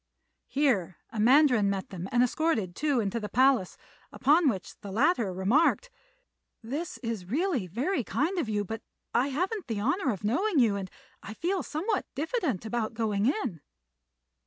[0.47, 3.77] Here a mandarin met them and escorted Tou into a palace,
[4.11, 5.91] upon which the latter remarked,
[6.63, 8.81] "This is really very kind of you; but
[9.13, 10.89] I haven't the honour of knowing you, and
[11.21, 13.61] I feel somewhat diffident about going in."